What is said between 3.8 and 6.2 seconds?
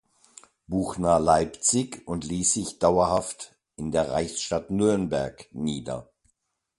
der Reichsstadt Nürnberg nieder.